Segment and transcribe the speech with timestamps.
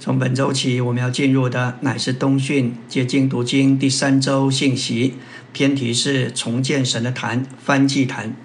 [0.00, 5.14] 从本周起，我们要进入的乃是东训接近读经第三周信息，
[5.52, 8.36] 偏题是重建神的坛翻祭坛。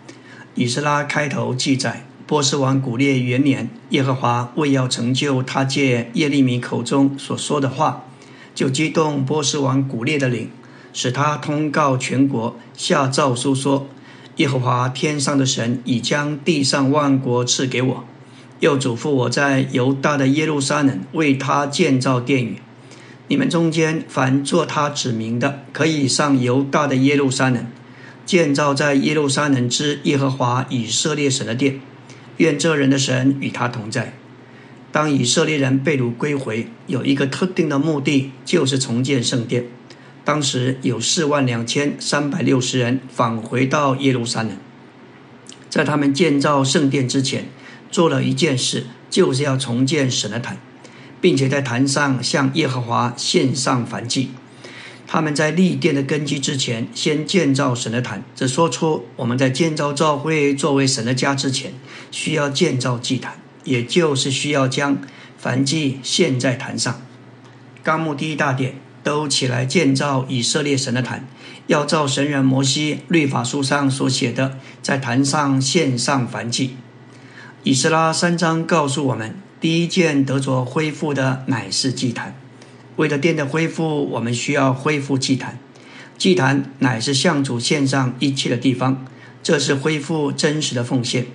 [0.55, 8.05] 以斯拉开头记载，波斯王古列元年，耶和华为要成就他借耶利米口中所说的话，
[8.55, 10.49] 就激动波斯王古列的灵，
[10.91, 13.88] 使他通告全国，下诏书说：
[14.38, 18.05] 耶和华天上的神已将地上万国赐给我。
[18.64, 22.55] 又嘱咐我在犹大的耶路撒冷为他建造殿宇。
[23.28, 27.68] 你们中间凡做他指名的，可以上犹大的耶路撒冷，
[28.25, 31.82] 建造在耶路撒冷之耶和华以色列神的殿。
[32.38, 34.14] 愿这人的神与他同在。
[34.94, 39.66] 当以色列人被掳归回，有一个特定的目的，就是重建圣殿。
[40.23, 44.56] 当时有四万两千三百六十人返回到耶路撒冷，
[45.70, 47.50] 在他们建造圣殿之前。
[47.94, 50.58] 做了一件事，就是要重建神的坛，
[51.22, 54.31] 并且在坛上向耶和华献上燔祭。
[55.06, 58.23] 他们在立殿的根基之前，先建造神的坛。
[58.36, 61.72] 这说出我们在建造教会作为神的家之前，
[62.09, 64.98] 需要建造祭坛，也就是需要将
[65.39, 67.00] 燔祭献在坛上。
[67.84, 68.73] 纲目第一大点
[69.04, 71.28] 都起来建造以色列神的坛，
[71.67, 76.78] 要照神人摩西律法书上所写的，在坛上献上燔祭。
[77.66, 82.36] 以斯拉三章告诉我们，第一件得着恢复的乃是祭坛。
[82.97, 85.58] 为了殿的恢复，我们需要恢复祭坛。
[86.17, 89.05] 祭坛乃是向主献上一切的地方，
[89.42, 91.28] 这是恢复真实的奉献。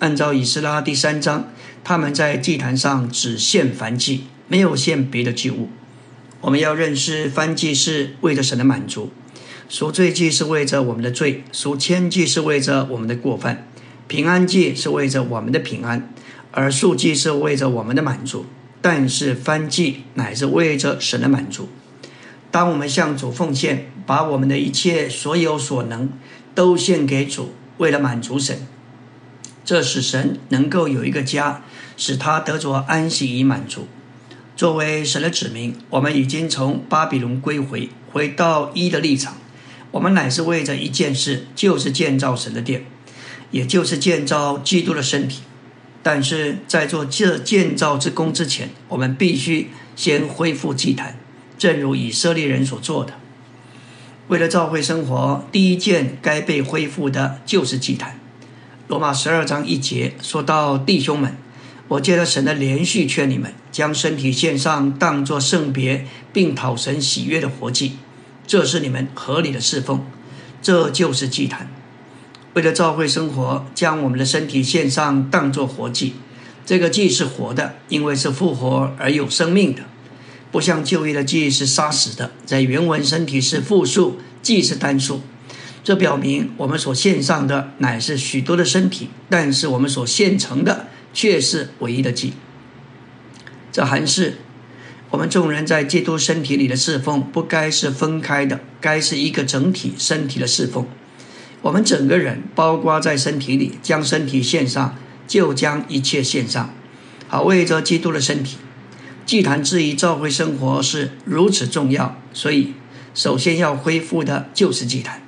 [0.00, 1.50] 按照以斯拉第三章，
[1.84, 5.68] 他们在祭坛上只献燔祭，没有献别的祭物。
[6.40, 9.12] 我们要认识燔祭是为着神的满足，
[9.68, 13.68] 赎罪祭是为着我们的罪，赎愆祭是为着我们的过犯。
[14.08, 16.12] 平安祭是为着我们的平安，
[16.52, 18.46] 而素祭是为着我们的满足。
[18.80, 21.68] 但是翻祭乃是为着神的满足。
[22.52, 26.08] 当我们向主奉献，把我们的一切所有所能
[26.54, 28.64] 都献给主，为了满足神，
[29.64, 31.62] 这使神能够有一个家，
[31.96, 33.88] 使他得着安息与满足。
[34.54, 39.36] 作为神的子民，我们已经从巴比伦归回，回到一的立场。
[39.90, 42.84] 我们乃是为着一件事，就是建造神的殿。
[43.50, 45.42] 也就是建造基督的身体，
[46.02, 51.18] 但是在做这建造之功之前，我们必须先恢复祭坛，
[51.56, 53.14] 正如以色列人所做的。
[54.28, 58.18] 为了召会生活，第一件该被恢复的就是祭坛。
[58.88, 61.36] 罗马十二章一节说到：“弟兄们，
[61.88, 67.92] 我借着神的连续劝你们，将身体献上，当作圣别，并讨神喜悦的活祭，
[68.46, 70.04] 这是你们合理的侍奉。
[70.60, 71.70] 这就是祭坛。”
[72.56, 76.14] 为了照会生活，将我们的身体献上，当作活祭。
[76.64, 79.82] 这个祭是活的，因为是复活而有生命的，
[80.50, 82.30] 不像旧约的祭是杀死的。
[82.46, 85.20] 在原文，身体是复数，祭是单数。
[85.84, 92.32] 这表明我们所献上的乃是许多的身体，但是我们所献成的却是唯一的祭。
[93.70, 94.38] 这还是
[95.10, 100.86] 我们众人在基督身体里的侍奉，不该是分开的，该是一个整体身体的侍奉。
[101.66, 104.96] 我们整个人包括在身体里，将身体献上，
[105.26, 106.72] 就将一切献上，
[107.26, 108.58] 好为着基督的身体。
[109.26, 112.74] 祭坛之于教会生活是如此重要，所以
[113.14, 115.22] 首先要恢复的就是祭坛。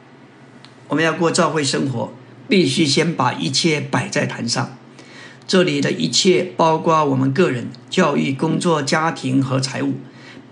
[0.86, 2.12] 我们要过教会生活，
[2.48, 4.78] 必须先把一切摆在坛上。
[5.48, 9.94] 这里的一切包括我们个人、教育、工作、家庭和财务，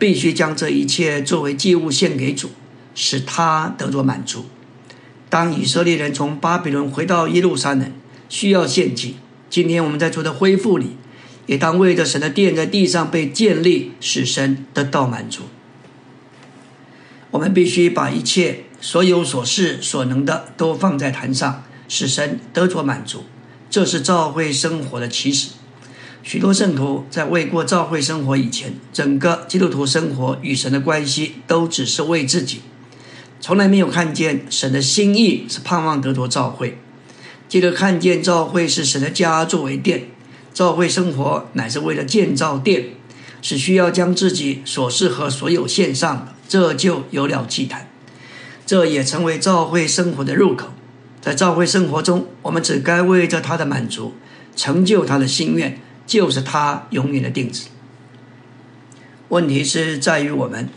[0.00, 2.50] 必须将这一切作为祭物献给主，
[2.96, 4.46] 使他得着满足。
[5.28, 7.92] 当以色列人从巴比伦回到耶路撒冷，
[8.28, 9.16] 需要献祭。
[9.50, 10.96] 今天我们在做的恢复里，
[11.46, 15.42] 也当为着神的殿在地上被建立，使神得到满足。
[17.32, 23.24] 我们必须把一切所有所事所能的都放在坛上，使神得着满足。
[23.68, 25.50] 这是教会生活的起始。
[26.22, 32.62] 许多圣徒在未过教会生活以前，整个基督徒生活与神的关系都只是为自己。
[33.38, 36.78] 从来没有看见神的心意是盼望得着召会，
[37.48, 40.08] 记得看见召会是神的家作为殿，
[40.52, 42.86] 召会生活乃是为了建造殿，
[43.42, 47.88] 是需要将自己所适合所有献上的，这就有了祭坛，
[48.64, 50.70] 这也成为召会生活的入口。
[51.20, 54.14] 在召会生活中，我们只该为着他的满足，
[54.56, 57.66] 成就他的心愿，就是他永远的定旨。
[59.28, 60.68] 问题是在于我们。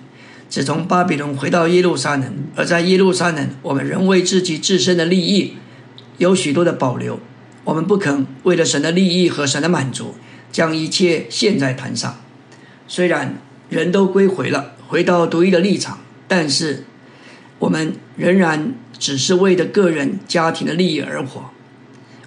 [0.50, 5.54] 只从巴比伦回到耶路撒冷，而在耶路撒冷，我们仍为自己自身的利益
[6.18, 7.19] 有许多的保留。
[7.66, 10.16] 我们不肯为了神的利益和神的满足，
[10.51, 12.22] 将一切献在坛上。
[12.88, 13.38] 虽然
[13.69, 16.86] 人都归回了，回到独一的立场，但是
[17.60, 21.51] 我们仍然只是为了个人家庭的利益而活。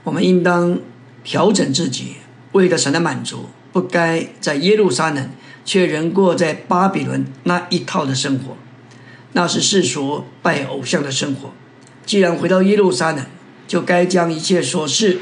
[0.05, 0.79] 我们应当
[1.25, 2.19] 调整自己，
[2.53, 5.31] 为了神的满足，不该在耶路撒冷，
[5.65, 8.57] 却仍过在巴比伦那一套的生活。
[9.33, 11.53] 那是世俗拜偶像的生活。
[12.05, 13.25] 既然回到耶路撒冷，
[13.67, 15.19] 就该将一切琐事，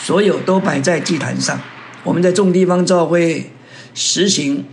[0.00, 1.60] 所有都摆在祭坛上。
[2.04, 3.50] 我们在众地方教会
[3.94, 4.64] 实行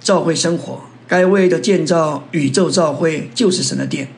[0.00, 4.08] 教会生活，该为的建造宇宙教会就是神的殿。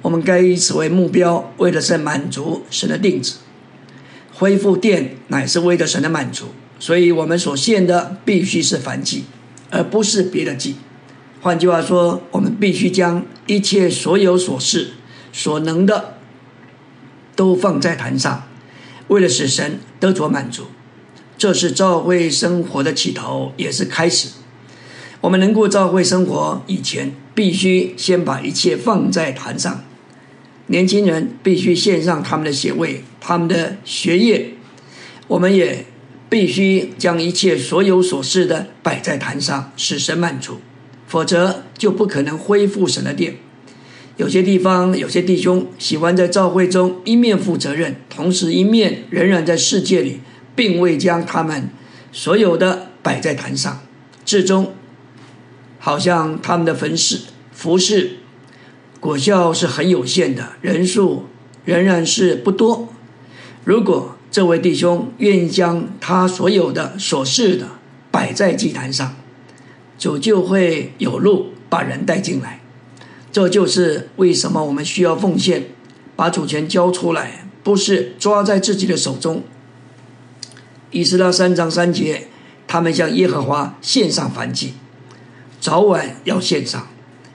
[0.00, 3.34] 我们该以此为目标，为的是满足神的定旨。
[4.34, 6.46] 恢复殿乃是为了神的满足，
[6.80, 9.24] 所以我们所献的必须是凡祭，
[9.72, 10.76] 而不是别的祭。
[11.40, 14.92] 换句话说，我们必须将一切所有所事
[15.32, 16.18] 所能的
[17.34, 18.44] 都放在坛上，
[19.08, 20.66] 为了使神得着满足。
[21.36, 24.28] 这是教会生活的起头，也是开始。
[25.22, 29.82] 我们能过教会生活以前，必须先把一切放在坛上。
[30.66, 34.54] 年轻人必须献上他们的血位、他们的学业，
[35.26, 35.86] 我们也
[36.32, 40.62] 必须将一切所有所事的摆在坛上，使神满足。
[41.06, 43.36] 否则就不可能恢复神的殿。
[44.16, 50.20] 有些地方，有些弟兄喜欢在教会中一面负责任，同时一面仍然在世界里，
[50.56, 51.68] 并未将他们
[52.12, 53.82] 所有的摆在坛上。
[54.24, 54.72] 至终，
[55.78, 57.20] 好像他们的服饰
[57.52, 58.12] 服饰
[59.00, 61.26] 果效是很有限的，人数
[61.66, 62.88] 仍然是不多。
[63.64, 67.68] 如果这位弟兄愿意将他所有的所事的
[68.10, 69.14] 摆在祭坛上，
[69.98, 72.62] 主就会有路把人带进来，
[73.30, 75.66] 这就是为什么我们需要奉献，
[76.16, 79.42] 把主权交出来，不是抓在自己的手中。
[80.90, 82.28] 以斯拉三章三节，
[82.66, 84.72] 他们向耶和华献上燔祭，
[85.60, 86.88] 早晚要献上，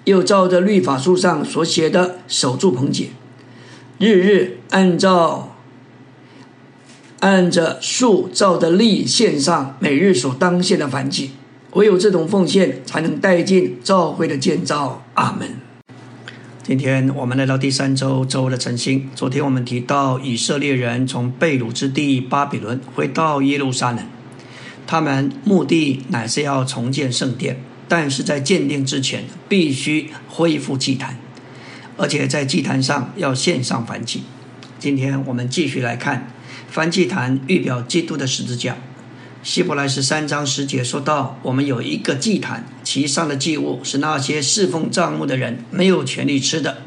[0.06, 3.10] 又照着律法书上所写的守住棚节，
[4.00, 5.57] 日日按照
[7.20, 11.32] 按着塑造的力献上每日所当献的燔祭。
[11.72, 15.04] 唯有这种奉献，才能带进教会的建造。
[15.16, 15.50] 阿门。
[16.64, 19.10] 今天我们来到第三周周的晨星。
[19.16, 24.06] 昨天我们提到以色列人从被掳之地巴比伦回到耶路撒冷，
[24.86, 31.18] 他们目的乃是要重建圣殿，但是在建定之前必须恢复祭坛，
[31.96, 34.24] 而且在祭坛上要献上燔祭。
[34.78, 36.34] 今天我们继续来看
[36.74, 38.78] 燔祭坛预表基督的十字架。
[39.44, 46.80] 希伯来十三章十节说到：“我们有一个祭坛，其上的祭物是那些侍奉帐幕的人没有权利吃的。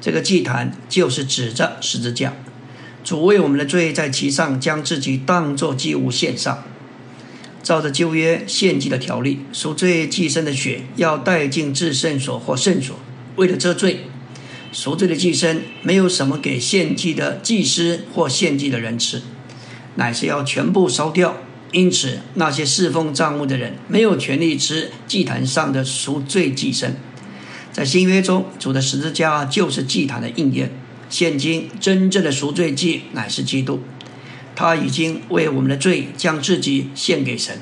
[0.00, 2.32] 这个祭坛就是指着十字架，
[3.04, 6.64] 主为我们的罪在其上将自己当作祭物献上。
[7.62, 12.98] 照着旧约献祭的条例，赎罪祭牲的血要带进至圣所或圣所，
[13.36, 14.06] 为了遮罪。
[14.72, 19.22] 赎罪的祭牲没有什么给献祭的祭司或献祭的人吃，
[19.94, 21.36] 乃是要全部烧掉。”
[21.72, 26.90] 因此，那些侍奉账目的人没有权利吃祭坛上的赎罪祭牲。
[27.72, 30.70] 在新约中，主的十字架就是祭坛的应验。
[31.10, 33.80] 现今，真正的赎罪祭乃是基督，
[34.54, 37.58] 他已经为我们的罪将自己献给神，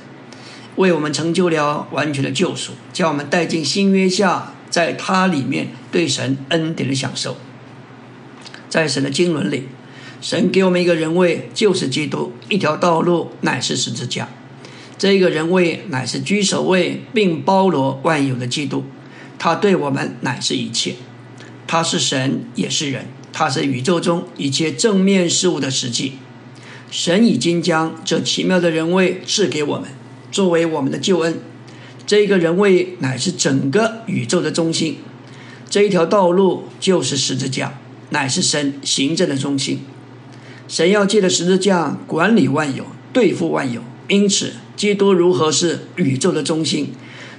[0.77, 7.37] 为我们成就了完全的救赎，将我们带进新约下，在他里面对神恩典的享受。
[8.69, 9.69] 在神的经纶里。
[10.21, 14.29] 神给我们一个人位，就是基督；一条道路乃是十字架。
[14.99, 18.83] 这个人位乃是居首位，并包罗万有的基督。
[19.39, 20.97] 他对我们乃是一切。
[21.69, 23.07] 他是神，也是人。
[23.33, 26.15] 他是宇宙中一切正面事物的实际。
[26.91, 29.91] 神已经将这奇妙的人位赐给我们，
[30.33, 31.39] 作为我们的救恩。
[32.07, 34.99] 这个人位乃是整个宇宙的中心。
[35.71, 37.79] 这一条道路就是十字架，
[38.11, 39.81] 乃是神行政的中心。
[40.69, 43.83] 神要借着十字架管理万有，对付万有。
[44.09, 46.93] 因此，基督如何是宇宙的中心，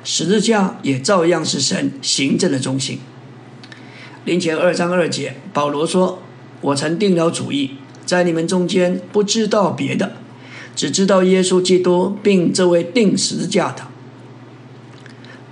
[0.03, 2.99] 十字架也照样是神行政的中心。
[4.25, 6.21] 林前二章二节，保罗说
[6.61, 7.71] ：“我曾定了主意，
[8.05, 10.13] 在你们中间不知道别的，
[10.75, 13.87] 只知道耶稣基督，并这位定十字架的。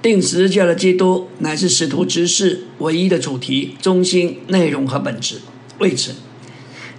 [0.04, 5.38] 定十字架的基督，乃是使徒执事唯一的主题、中心、内容和本质。
[5.80, 6.14] 为此。”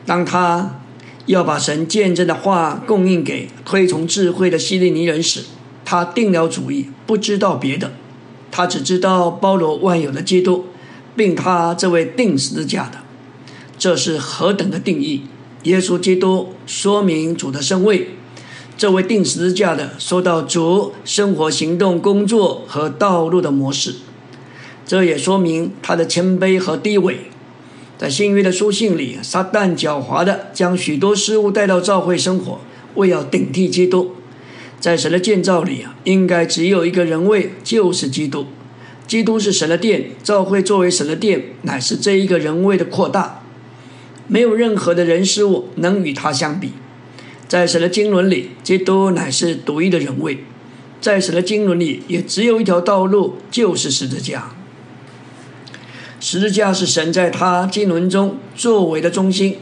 [0.06, 0.80] 当他
[1.26, 5.44] 要把神见证的话供应给推崇智慧的希利尼人时，
[5.84, 7.92] 他定了主意，不知道别的，
[8.50, 10.66] 他只知道包罗万有的基督，
[11.16, 12.99] 并他这位定十字架的，
[13.78, 15.23] 这是何等的定义！
[15.62, 18.11] 耶稣基督说明主的身位，
[18.76, 23.94] 这位定十字架的，说到主生活、行动、工作和道路的模式，
[24.84, 27.30] 这也说明他的谦卑和低微。
[27.96, 32.58] 在新约的书信里，撒旦狡猾的将许多事物带到教会生活，
[32.96, 34.16] 为要顶替基督。
[34.80, 38.46] 在神的建造里啊，应该只有一个人位，就是基督。
[39.06, 43.42] 基督是神的殿，教会作为神的殿，乃是这一个人位的扩大。
[44.26, 46.72] 没有任何的人事物能与他相比。
[47.46, 50.44] 在神的经纶里，基督乃是独一的人位。
[51.00, 54.52] 在神的经纶里，也只有一条道路，就是十字架。
[56.18, 59.58] 十字架是神在他经纶中作为的中心。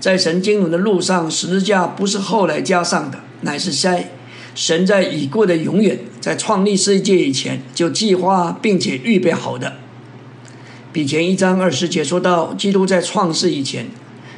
[0.00, 4.12] 在神经纶的路上，十字架不是后来加上的，乃是在
[4.54, 9.74] 神在已过的永远，在创立世界以前就计划并且预备好的。
[10.92, 13.88] 比前一章二十节说到，基督在创世以前。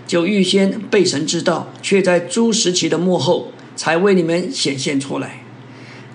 [0.08, 5.44] 就预先被神知道，却在诸时期的幕后才为你们显现出来。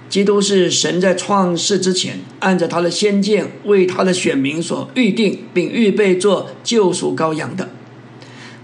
[0.09, 7.69] 基督是神在创世之前，按着他的先见为他的选民所预定，并预备做救赎羔羊的。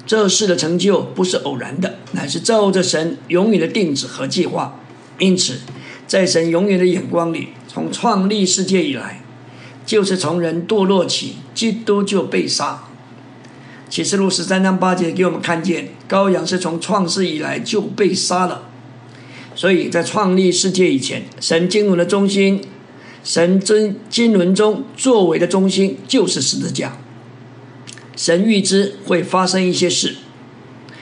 [0.05, 4.79] 这事的成就不是偶然的，乃是照着神永远的定旨和计划。
[5.19, 5.59] 因此，
[6.07, 9.21] 在神永远的眼光里，从创立世界以来，
[9.85, 12.88] 就是从人堕落起，基督就被杀。
[13.89, 18.69] 启示录十三章八节给我们看见，羔羊是从创世以来就被杀了。
[19.55, 22.61] 所以在创立世界以前，神经纶的中心，
[23.23, 26.97] 神真经纶中作为的中心就是十字架。
[28.15, 30.17] 神预知会发生一些事，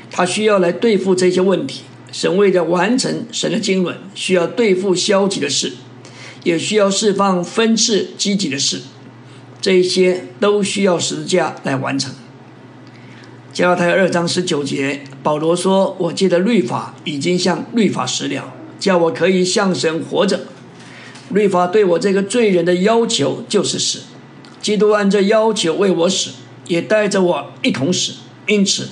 [0.09, 1.81] 他需要来对付这些问题。
[2.09, 5.73] 神为了完成神的经纶，需要对付消极的事，
[6.45, 8.79] 也需要释放分次积极的事，
[9.59, 12.13] 这些都需要十字架来完成。
[13.57, 20.41] 加拉太二章十九节，保罗说：“我借的律法已经向律法死了，叫我可以向神活着。
[21.31, 24.01] 律法对我这个罪人的要求就是死。
[24.61, 26.33] 基督按这要求为我死，
[26.67, 28.13] 也带着我一同死。
[28.45, 28.89] 因此，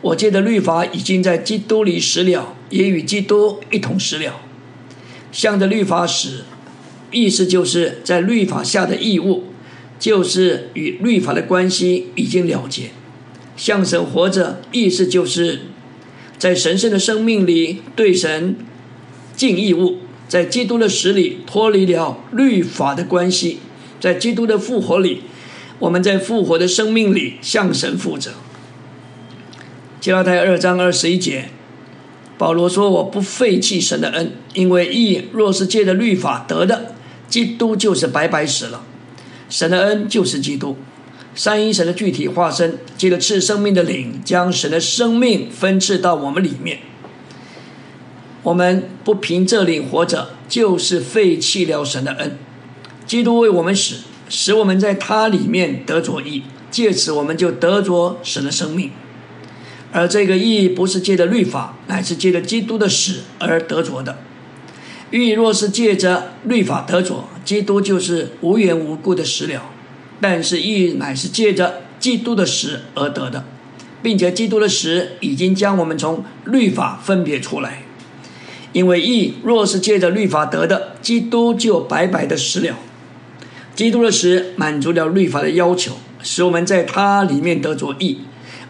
[0.00, 4.40] 我借的律法已经在基督里死了，也与基督一同死了。
[5.30, 6.42] 向着律法死，
[7.12, 9.44] 意思就是在律法下的义务，
[10.00, 12.90] 就是与律法的关系已经了结。”
[13.58, 15.62] 向神活着，意思就是
[16.38, 18.56] 在神圣的生命里对神
[19.34, 19.98] 尽义务，
[20.28, 23.58] 在基督的死里脱离了律法的关系，
[24.00, 25.22] 在基督的复活里，
[25.80, 28.30] 我们在复活的生命里向神负责。
[30.00, 31.50] 加拉太二章二十一节，
[32.38, 36.94] 保罗说：“我不废弃神的恩，因为义若是借着律法得的，
[37.28, 38.84] 基督就是白白死了。
[39.50, 40.76] 神的恩就是基督。”
[41.38, 46.80] 三一神的具体化身，借着赐生命的灵，将神的生命分赐到我们里面。
[48.42, 52.36] 我们不凭这灵活着，就是废弃了神的恩。
[53.06, 56.42] 基督为我们死，使我们在他里面得着义，
[56.72, 58.90] 借此我们就得着神的生命。
[59.92, 64.18] 而这个义不是借着律法，乃是借着基督的死而得着的。
[65.12, 69.62] 义若是借着律法得着，基督就是无缘无故的死了。
[70.20, 73.44] 但是义乃是借着基督的死而得的，
[74.02, 77.82] 并且基督的死已经将我们从律法分别出来。
[78.72, 82.76] 因为义若是借着律法得的，基督就白白的死了。
[83.74, 88.20] 基督的死满足了律法的要求，使我们在他里面得着义。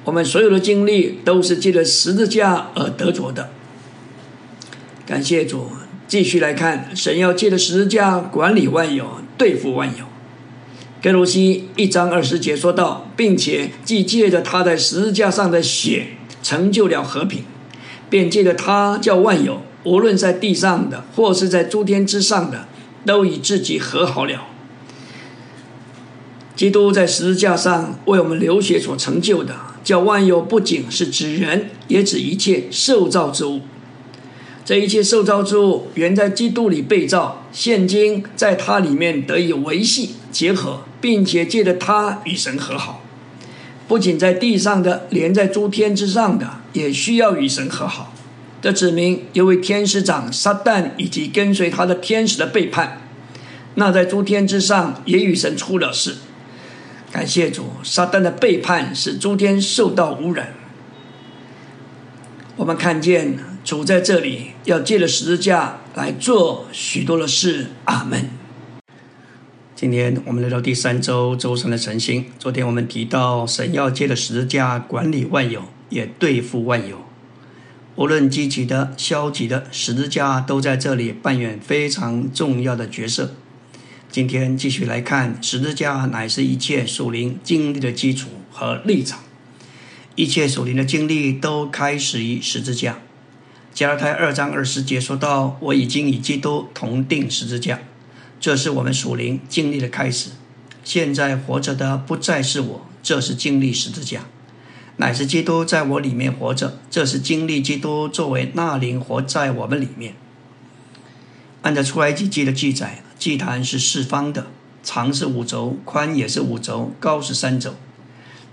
[0.04, 3.50] 我们所有的经历都是借着十字架而得着的。
[5.04, 5.70] 感谢主，
[6.06, 10.04] 继续来看，神要借着十字架管理万有，对付万有。
[11.00, 16.08] 格罗西一章二十节说道，并且既借着他在十字架上的血
[16.42, 17.44] 成就了和平，
[18.10, 22.66] 便借着他叫万有，无论在地上的或是在诸天之上的，
[23.06, 24.48] 都与自己和好了。
[26.56, 33.60] 基督在十字架上为我们流血所成就的，叫万有不仅是指人，也指一切受造之物。
[34.68, 43.00] 这一切受造之物原在基督里被造，现今在他里面得以维系结合，并且借着他与神和好。
[43.88, 48.12] 不仅在地上的，连在诸天之上的，也需要与神和好。
[48.60, 53.00] 这指明有位天使长撒旦以及跟随他的天使的背叛，
[53.76, 56.16] 那在诸天之上也与神出了事。
[57.10, 60.52] 感谢主，撒旦的背叛使诸天受到污染。
[62.56, 63.38] 我们看见。
[63.68, 68.30] 主在这里要借着十字架来做许多的事，阿门。
[69.76, 72.24] 今天我们来到第三周周三的晨星。
[72.38, 77.04] 昨天我们提到，神要借着十字架管理万有，也对付万有。
[77.96, 83.34] 无论积极的、消极的，十字架都在这里扮演非常重要的角色。
[84.10, 89.20] 今天继续来看，十字架乃是一切属灵经历的基础和立场。
[90.14, 93.00] 一切属灵的经历都开始于十字架。
[93.78, 97.78] 加拉太二章二十节说到：“我已经与基督同定十字架。”
[98.40, 100.30] 这是我们属灵经历的开始。
[100.82, 104.22] 现在活着的不再是我，这是经历十字架，
[104.96, 106.80] 乃是基督在我里面活着。
[106.90, 110.14] 这是经历基督作为那灵活在我们里面。
[111.62, 114.48] 按照出埃及记的记载，祭坛是四方的，
[114.82, 117.76] 长是五轴，宽也是五轴，高是三轴。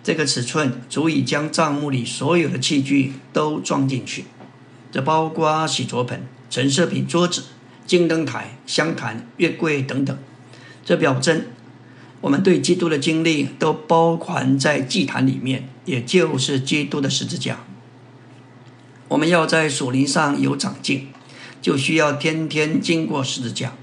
[0.03, 4.25] 这个尺寸足以将帐幕里所有的器具都装进去，
[4.95, 7.43] 这包括洗濯盆、陈设品、桌子。
[7.85, 10.17] 金灯台、香坛、月柜等等，
[10.85, 11.43] 这表征
[12.21, 17.59] 我们对基督的经历都包含在祭坛里面，也就是基督的十字架。
[19.09, 21.09] 我们要在属灵上有长进，
[21.61, 23.73] 就需要天天经过十字架。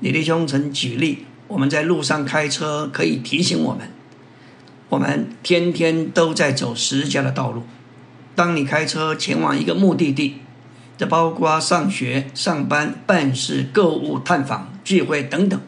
[0.00, 3.88] 李弟兄曾举例，我们在路上开车可以提醒我们，
[4.88, 7.62] 我们天天都在走十字架的道路。
[8.36, 10.36] 当你开车前往一个目的地。
[10.98, 15.60] 这包括上学、上班、办事、购物、探访、聚会等等。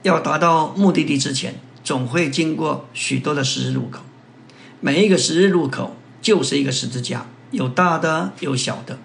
[0.00, 4.00] 要达到目的地之前，总会经过许多的十字路口。
[4.80, 8.98] 每一个十字路口就是一个十字架，有大的，有小的。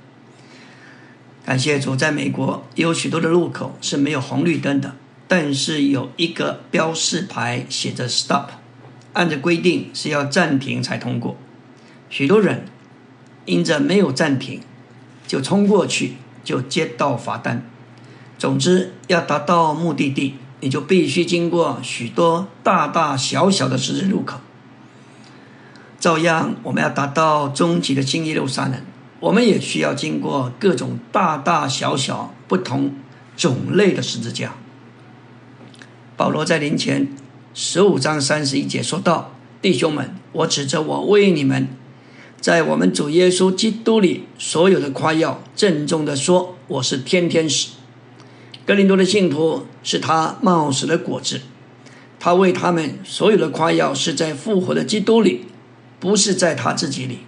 [1.46, 4.96] 感谢主，在美国有许多的路口是没有红绿灯的，
[5.28, 8.46] 但是有一个标示牌写着 “stop”，
[9.12, 11.36] 按照规定是要暂停才通过。
[12.10, 12.66] 许多人
[13.46, 14.62] 因着没有暂停。
[15.28, 16.14] 就冲过去，
[16.44, 17.64] 就接到罚单。
[18.40, 24.40] 总之，要达到目的地，你就必须经过许多大大小小的十字路口。
[26.00, 28.82] 照样，我们要达到终极的新耶路撒冷，
[29.20, 32.96] 我们也需要经过各种大大小小、不同
[33.38, 34.56] 种类的十字架。
[36.18, 37.08] 保罗在临前
[37.54, 41.68] 十五章三十一节说道：“弟兄们，我指着我为你们。”
[42.42, 47.72] 在我们主耶稣基督里，所有的夸耀，郑重的说：“我是天天使。”
[48.66, 51.42] 格林多的信徒是他冒死的果子，
[52.18, 55.48] 他为他们所有的夸耀是在复活的基督里，
[56.00, 57.20] 不是在他自己里，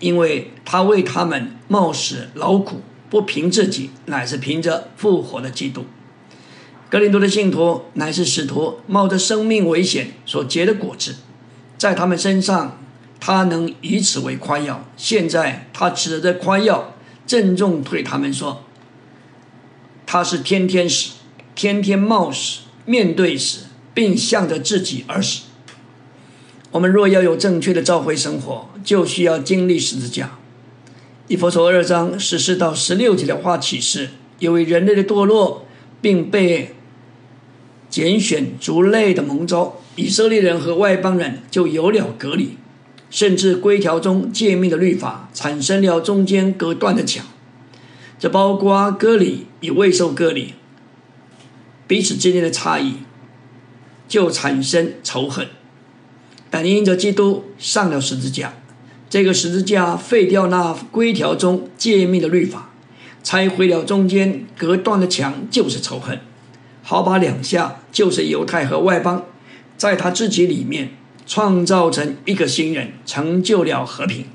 [0.00, 5.86] 因为他为他们冒死劳苦，不凭自己，乃是凭着复活的基督。
[6.90, 11.14] 格林多的信徒乃是使徒冒着生命危险所结的果子，
[11.78, 12.78] 在他们身上。
[13.26, 14.84] 他能以此为夸耀。
[14.96, 16.94] 现在他指着夸耀，
[17.26, 18.62] 郑重对他们说
[20.06, 21.14] ：“他是天天死，
[21.52, 25.42] 天天冒死，面对死，并向着自己而死。
[26.70, 30.38] 我们若要有正确的召回生活，就需要经历十字架。
[31.26, 35.66] 以佛所二章十四到十六节的话启示，由于人类的堕落，
[36.00, 36.76] 并被
[37.90, 42.56] 拣选族类的蒙召，以色列人和外邦人就有了隔离。”
[43.08, 47.24] 甚至规条中诫命的律法产生了中间隔断的墙，
[48.18, 50.54] 这包括割礼与未受割礼，
[51.86, 52.94] 彼此之间的差异
[54.08, 55.46] 就产生仇恨。
[56.50, 58.54] 但因着基督上了十字架，
[59.08, 62.70] 这个十字架废掉那规条中诫命的律法，
[63.22, 66.20] 拆毁了中间隔断的墙，就是仇恨。
[66.82, 69.24] 好把两下就是犹太和外邦，
[69.76, 70.90] 在他自己里面。
[71.26, 74.26] 创造成一个新人，成就了和平。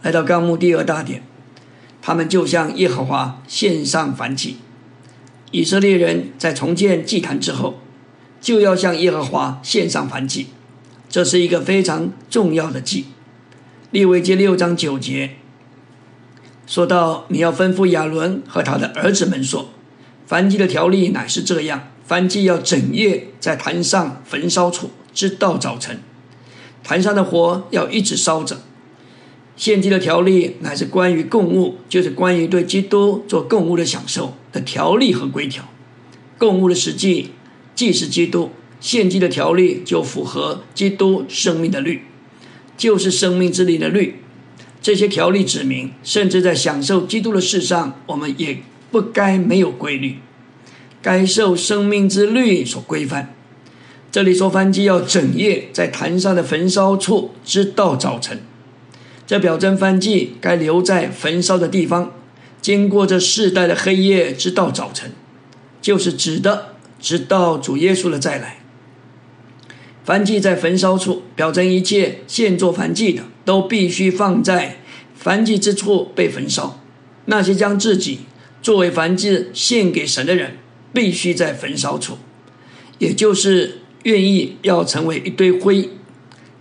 [0.00, 1.22] 来到纲目第二大点，
[2.00, 4.56] 他们就向耶和华献上燔祭。
[5.50, 7.78] 以色列人在重建祭坛之后，
[8.40, 10.46] 就要向耶和华献上燔祭，
[11.10, 13.04] 这是一个非常重要的祭。
[13.90, 15.36] 利未记六章九节
[16.66, 19.68] 说到：“你要吩咐亚伦和他的儿子们说，
[20.26, 26.00] 燔祭的条例乃是这样：燔祭要整夜在坛上焚烧处。”直到早晨，
[26.82, 28.62] 坛上的火要一直烧着。
[29.54, 35.68] 献祭的条例乃是关于供物，就是关于对基督做供物的享受的条例和规条。
[36.38, 37.30] 供物的实际
[37.74, 42.02] 既是基督，献祭的条例就符合基督生命的律，
[42.76, 44.16] 就是生命之力的律。
[44.80, 50.16] 这些条例指明，甚至在享受基督的事上，我们也不该没有规律，
[51.00, 53.34] 该受生命之律所规范。
[54.12, 58.42] 这里说燔祭要整夜在坛上的焚烧处，直到早晨。
[59.26, 62.12] 这表征燔祭该留在焚烧的地方，
[62.60, 65.12] 经过这世代的黑夜，直到早晨，
[65.80, 68.58] 就是指的直到主耶稣的再来。
[70.04, 74.76] 燔祭在焚烧处，表征一切现做燔祭的，都必须放在
[75.24, 76.78] 燔祭之处被焚烧。
[77.24, 78.20] 那些将自己
[78.60, 80.58] 作为燔祭献给神的人，
[80.92, 82.18] 必须在焚烧处，
[82.98, 85.90] 也就是愿意要成为一堆灰，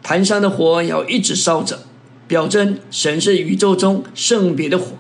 [0.04, 1.84] 坛上的火要一直烧着，
[2.28, 4.98] 表征神是宇宙中圣别的火，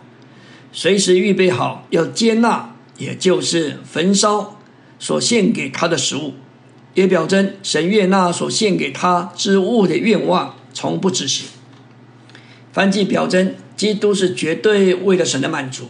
[0.71, 4.59] 随时预备好要接纳，也就是焚烧
[4.97, 6.33] 所献给他的食物。
[6.93, 11.45] 也表征神悦纳所献给他之物的愿望从不止息。
[12.73, 15.85] 翻祭表征基督是绝对为了神的满足。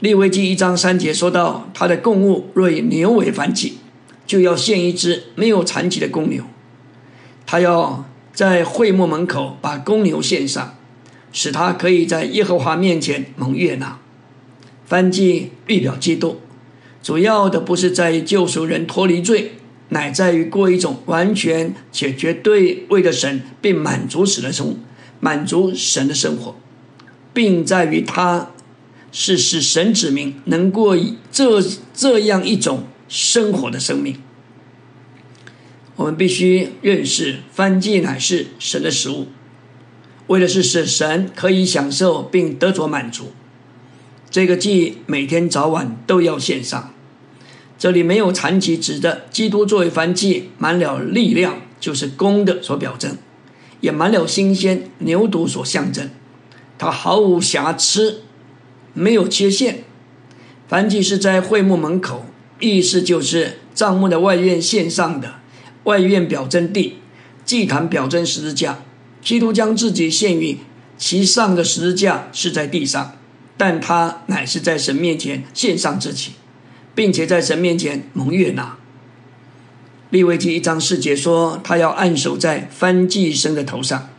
[0.00, 3.78] 利未记一章三节说到，他的供物若以牛为翻祭，
[4.26, 6.44] 就要献一只没有残疾的公牛。
[7.46, 10.76] 他要在会幕门口把公牛献上，
[11.32, 13.98] 使他可以在耶和华面前蒙悦纳。
[14.86, 16.40] 翻祭预表基督，
[17.02, 19.52] 主要的不是在救赎人脱离罪。
[19.90, 24.78] 乃在于过一种完全且绝对为了神并满足神的生，
[25.20, 26.56] 满足神的生活，
[27.32, 28.50] 并在于他
[29.12, 30.96] 是使神指明能过
[31.30, 34.16] 这这样一种生活的生命。
[35.96, 39.28] 我们必须认识翻祭乃是神的食物，
[40.26, 43.32] 为的是使神可以享受并得着满足。
[44.30, 46.92] 这个祭每天早晚都要献上。
[47.78, 53.16] 这里没有残疾，指的基督作为凡祭，满了力量，就是公的所表征，
[53.80, 56.10] 也满了新鲜牛犊所象征。
[56.78, 58.22] 它毫无瑕疵，
[58.94, 59.84] 没有缺陷。
[60.66, 62.26] 凡祭是在会幕门口，
[62.60, 65.34] 意思就是帐幕的外院献上的。
[65.84, 66.98] 外院表征地，
[67.44, 68.78] 祭坛表征十字架。
[69.22, 70.58] 基督将自己献于
[70.96, 73.16] 其上的十字架是在地上，
[73.56, 76.32] 但他乃是在神面前献上自己。
[76.94, 78.76] 并且在神面前蒙悦纳。
[80.10, 84.10] 利未记一章四节说，他要按手在翻祭生的头上，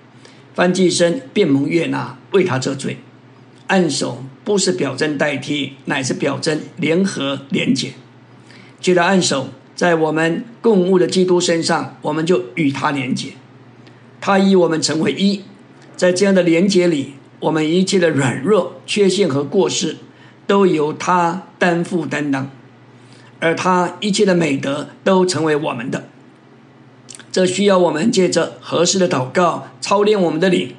[0.54, 2.98] 翻祭生便蒙悦纳，为他遮罪。
[3.68, 7.94] 按手不是表征代替，乃是表征联合连结。
[8.86, 13.30] 接着按手在我们共物的基督身上，我们就与他连结，
[14.22, 15.42] 他以我们成为一。
[15.96, 19.98] 在这样的连结里，我们一切的软弱、缺陷和过失，
[20.46, 22.52] 都由他担负担当。
[23.40, 26.08] 而他一切的美德都成为我们的，
[27.32, 30.76] 这需要我们借着合适的祷告操练我们的灵，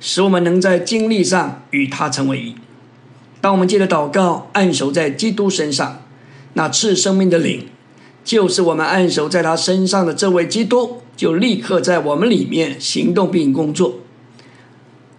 [0.00, 2.56] 使我们能在经历上与他成为一。
[3.40, 6.00] 当我们借着祷告按守在基督身上，
[6.54, 7.66] 那赐生命的灵，
[8.24, 14.00] 就是我们按守在他身上的这位基督，就立刻在我们里面行动并工作，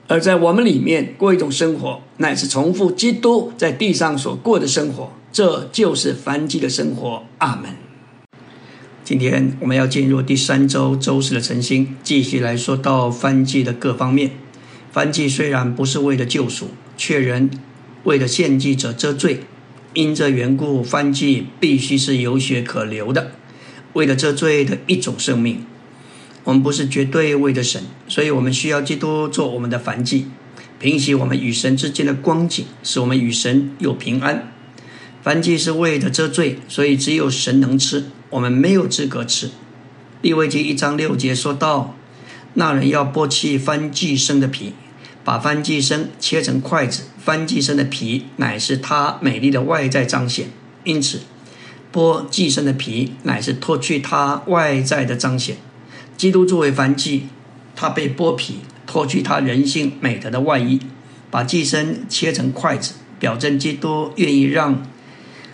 [0.08, 5.12] 而在我们里面过一种生活，乃是重复基督在地上所过的生活。
[5.32, 7.24] 这就是凡祭的生活。
[7.40, 7.72] 阿门。
[9.04, 14.32] 今天我们要进入第三周周四的晨星，继续来说到凡祭的各方面。
[14.94, 17.50] 凡祭虽然不是为了救赎，却仍
[18.06, 19.42] 为了献祭者遮罪。
[19.96, 23.32] 因这缘故，凡祭必须是有血可流的，
[23.94, 25.66] 为了这罪的一种生命。
[26.44, 30.28] 我们不是绝对为了神，所以我们需要基督做我们的凡祭，
[30.80, 34.52] 平息我们与神之间的光景，使我们与神有平安。
[35.24, 39.50] 燔祭是为了遮罪，所以只有神能吃，我们没有资格吃。
[40.22, 41.96] 利未记一章六节说到，
[42.56, 44.74] 那人要剥去燔祭生的皮，
[45.24, 47.04] 把燔祭生切成筷子。
[47.26, 50.50] 翻寄生的皮乃是他美丽的外在彰显，
[50.84, 51.22] 因此
[51.92, 55.58] 剥祭生的皮乃是脱去他外在的彰显。
[56.16, 57.24] 基督作为翻寄，
[57.76, 60.80] 他被剥皮，脱去他人性美德的外衣，
[61.32, 64.86] 把祭生切成筷子，表征基督愿意让。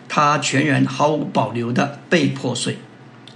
[0.10, 2.80] 他全然毫无保留的被破碎，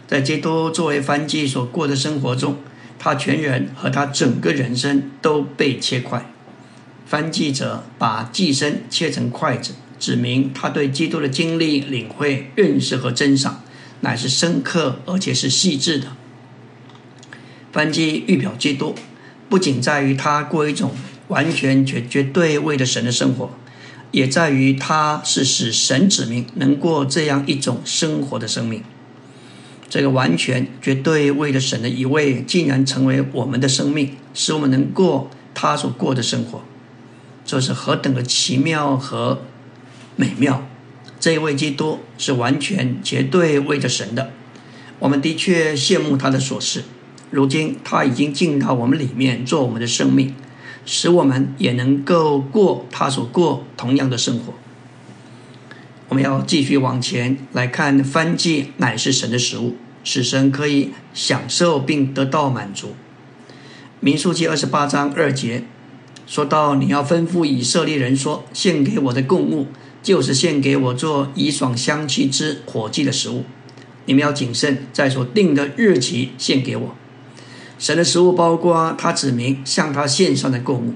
[0.08, 2.58] 在基督作为翻寄所过的生活中，
[3.00, 6.35] 他全人和他整个人生都被切块。
[7.06, 13.64] 翻祭者把祭身切成筷子，指明他对基督的经历、领会、认识和珍赏，
[14.02, 16.08] 乃是深刻而且是细致的。
[17.72, 18.96] 翻祭预表基督，
[19.50, 20.92] 不仅在于他过一种
[21.28, 23.52] 完全绝绝对为了神的生活。
[24.12, 28.82] 也在于他是使神指明能过这样一种生活的生命，
[29.90, 36.64] 这个完全绝对为了神的一位，竟然成为我们的生命，使我们能过他所过的生活，
[37.46, 39.44] 这是何等的奇妙和
[40.18, 40.68] 美妙！
[41.20, 44.32] 这一位基督是完全绝对为着神的，
[45.00, 46.84] 我们的确羡慕他的所事。
[47.32, 50.36] 如今他已经进到我们里面，做我们的生命。
[50.88, 54.54] 使我们也能够过他所过同样的生活。
[56.10, 62.94] 我们要继续往前来看，翻祭乃是神的食物，使神可以享受并得到满足。
[64.00, 65.64] 民数记二十八章二节
[66.28, 69.68] 说到：“你要吩咐以色列人说，献给我的供物，
[70.02, 73.44] 就是献给我做以爽香气之火祭的食物。
[74.06, 76.96] 你们要谨慎，在所定的日期献给我。
[77.78, 80.94] 神的食物包括他指明向他献上的供物，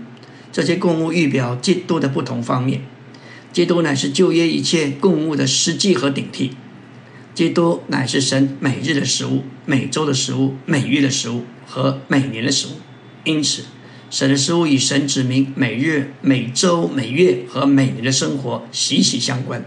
[0.51, 2.81] 这些供物预表基督的不同方面。
[3.51, 6.51] 基督乃是旧约一切供物的实际和顶替。
[7.35, 12.71] 基督乃是神每日的食物、每周的食物、每月的食物和每年的食物。”
[13.25, 13.63] 因此，
[14.09, 19.63] 神的食物与神指明每日、每周、每月和每年的生活息息相关。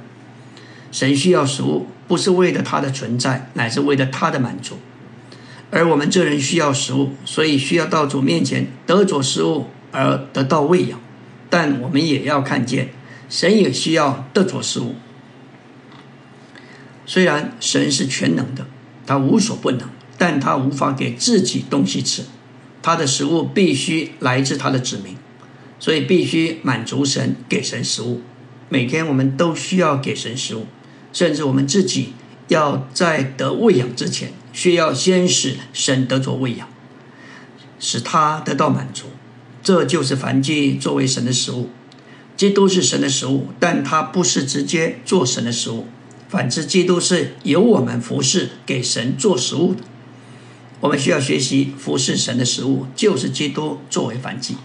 [0.90, 4.78] 神需要食物，不是为了他的存在，乃是为了他的满足。
[5.70, 11.00] 而我们这人需要食物，所以需要到主面前得着食物而得到喂养。
[11.48, 12.88] 但我们也要看见，
[13.31, 14.96] 神也需要得着食物。
[17.07, 18.66] 虽然神是全能的，
[19.07, 22.24] 他无所不能，但他无法给自己东西吃。
[22.82, 25.16] 他的食物必须来自他的子民，
[25.78, 28.20] 所以必须满足神，给神食物。
[28.68, 30.66] 每天我们都需要给神食物，
[31.12, 32.14] 甚至我们自己
[32.48, 36.68] 要在得喂养之前，需要先使神得着喂养，
[37.78, 39.06] 使他得到满足。
[39.62, 41.70] 这就是凡祭作为神的食物。
[42.34, 45.86] 基督是神的食物，但他不是直接做神的食物，
[46.28, 49.82] 反之，基督是由我们服侍给神做食物的。
[50.82, 54.56] 我们需要学习服侍神的食物，就是基督作为反击。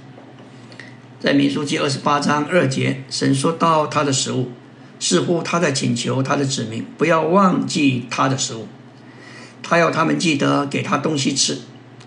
[1.19, 4.49] 在民书记二十八章二节，神说到他的食物，
[4.99, 8.67] 似乎他在请求他的子民不要忘记他的食物，
[9.61, 11.59] 他要他们记得给他东西吃。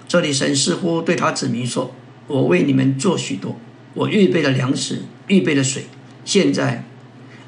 [0.08, 1.94] 这里神似乎对他子民说
[2.26, 3.60] ：“我为你们做许多，
[3.94, 5.84] 我预备了粮食，预备了水。
[6.24, 6.84] 现在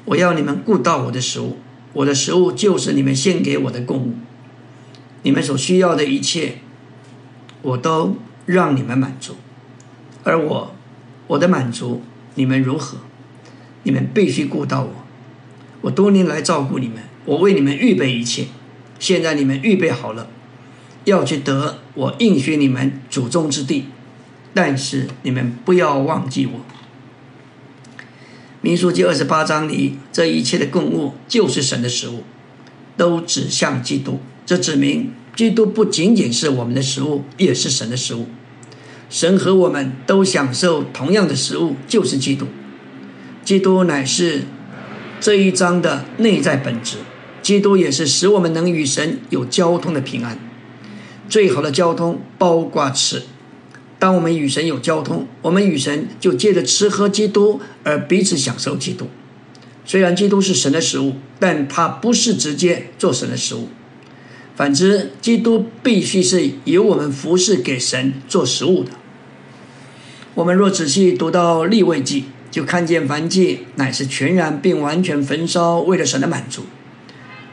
[0.05, 1.57] 我要你们顾到我的食物，
[1.91, 4.13] 我的食物就是你们献给我的供物。”
[5.23, 6.59] 你们所需要的一切，
[7.61, 9.35] 我都让你们满足，
[10.23, 10.75] 而我，
[11.27, 12.03] 我的满足，
[12.35, 12.97] 你们如何？
[13.83, 14.89] 你们必须顾到我。
[15.81, 18.45] 我多年来照顾你们，我为你们预备一切。
[18.99, 20.27] 现在你们预备好了，
[21.05, 23.87] 要去得我应许你们祖宗之地。
[24.53, 26.61] 但是你们不要忘记我。
[28.61, 32.23] 民书记二十八章里，这一切的供物就是神的食物，
[32.95, 34.21] 都指向基督。
[34.45, 38.27] 这指明，基督不仅仅是我们的食物，也是神的食物。
[39.09, 42.47] 神和我们都享受同样的食物，就是基督。
[43.45, 44.43] 基督乃是
[45.21, 46.97] 这一章的内在本质。
[47.41, 50.39] 基督也是使我们能与神有交通的平安。
[51.27, 53.23] 最好的交通包括吃。
[53.99, 59.07] 当我们与神有交通，我们与神就借着吃喝基督而彼此享受基督。
[59.85, 63.67] 虽然基督是神的食物，但它不是直接做神的食物。
[64.55, 68.91] 反之，基督必须是由我们服侍给神做食物的。
[70.35, 76.63] 我们若仔细读到立位记，就看见凡祭乃是全然并完全焚烧，为了神的满足。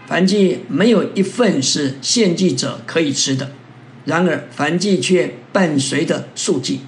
[0.07, 3.53] 凡祭没有一份是献祭者可以吃的，
[4.05, 6.81] 然而凡祭却伴随着素祭，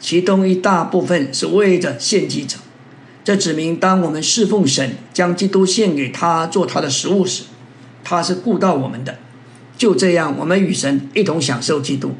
[0.00, 2.58] 其中一大部分是为着献祭者。
[3.22, 7.44] 这指明，当我们侍奉神，将基督献给他做他的食物时，
[8.02, 9.18] 他是顾到我们的。
[9.76, 12.12] 就这样，我们与神一同享受基督。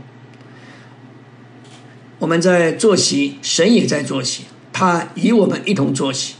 [2.18, 6.34] 我们在坐席，神也在坐席，他与我们一同坐席。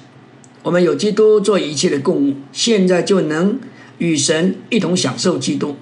[0.62, 3.61] 我们有基督做一切的供物，现在就能
[3.98, 5.77] 与神一同享受基督。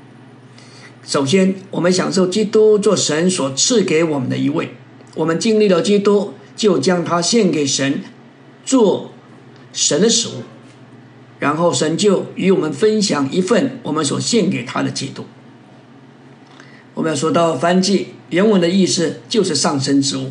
[1.05, 4.75] 首先，我们享受基督做神所赐给我们的一位。
[5.15, 8.03] 我们经历了基督，就将他献给神，
[8.65, 9.13] 做
[9.73, 10.43] 神的食物。
[11.43, 15.25] 然后神就与我们分享一份我们所献给他的基督。
[16.95, 20.31] 我们要说到翻祭原文的意思就是上升之物，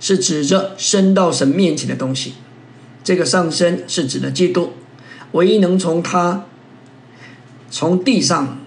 [0.00, 2.32] 是指着升到神面前的东西。
[3.04, 4.72] 这个上升是指的基督，
[5.32, 6.46] 唯一能从他
[7.70, 8.58] 从地上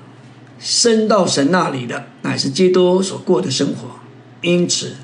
[0.59, 4.01] 升到神那里的，乃是基督所过的生活。
[4.41, 4.97] 因此，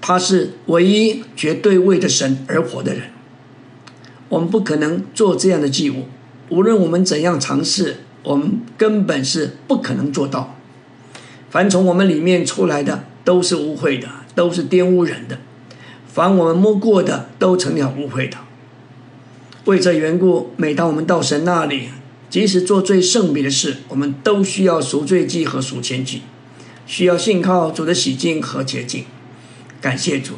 [0.00, 3.10] 他是唯一绝对为着神而活的人。
[4.30, 6.04] 我们不可能做这样的祭物，
[6.48, 10.56] 无论我们怎样尝试，我们根本是不可能做到。
[11.50, 15.36] 凡从我们里面出来的都是污秽的，都是玷污人的；
[16.06, 18.38] 凡我们摸过的都成了污秽的。
[19.64, 21.88] 为这缘故，每当我们到神那里，
[22.30, 26.22] 即使做最圣别的事，我们都需要赎罪祭和赎愆祭，
[26.86, 29.04] 需要信靠主的洗净和洁净。
[29.80, 30.34] 感谢主，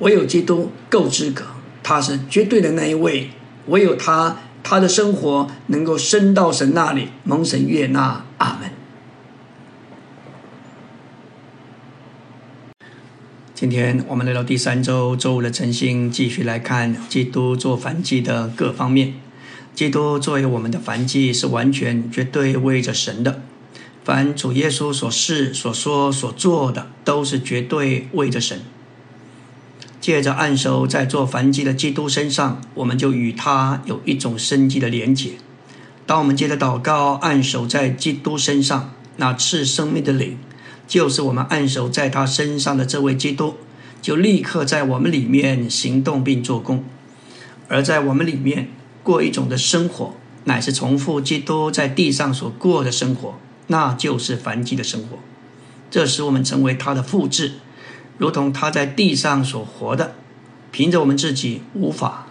[0.00, 1.44] 唯有基督够资格。
[1.90, 3.30] 他是绝对的那一位，
[3.66, 8.24] 唯有他，他的生活能够升到神那里，蒙神悦纳。
[8.38, 8.70] 阿门。
[13.52, 19.14] 今天我们来到第三周周五的晨星，继续来看基督做凡祭的各方面。
[19.74, 23.42] 基督作为我们的凡祭，是完全绝对为着神的。
[24.04, 28.60] 凡主耶稣所示、所说、所做的，都是绝对为着神。
[30.00, 35.32] 借着按手在做凡祭的基督身上，我们就与他有一种生机的连结。
[36.06, 40.38] 当我们接着祷告，按手在基督身上，那赐生命的灵。
[40.88, 43.54] 就是我们按手在他身上的这位基督，
[44.02, 46.82] 就立刻在我们里面行动并做工，
[47.68, 48.70] 而在我们里面
[49.04, 55.18] 过一种的生活，乃是重复基督在地上所过的生活，那就是凡基的生活。
[55.92, 57.52] 这使我们成为他的复制，
[58.20, 60.14] 如同他在地上所活的。
[60.72, 62.28] 凭着我们自己无法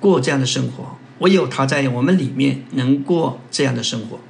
[0.00, 4.20] 过这样的生活，唯有他在我们里面能过这样的生活。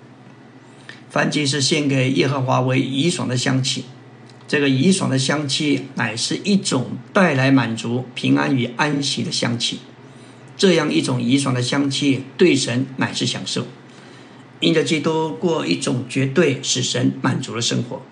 [1.12, 3.84] 燔祭是献给耶和华为怡爽的香气，
[4.48, 9.78] 这个怡爽的香气乃是一种带来满足、平安与安息的香气。
[10.56, 13.68] 这样一种怡爽的香气，对神乃是享受。
[14.58, 18.02] 因着基督过一种绝对使神满足的生活，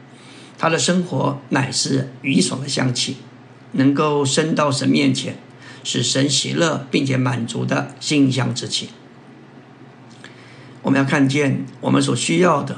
[0.61, 3.17] 他的生活乃是怡爽的香气，
[3.73, 5.39] 能够升到神面前，
[5.83, 8.91] 使神喜乐并且满足的馨香之气。
[10.83, 12.77] 我们要看见我们所需要的。